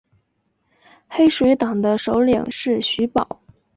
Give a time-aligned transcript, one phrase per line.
[1.07, 3.39] 黑水党的首领是徐保。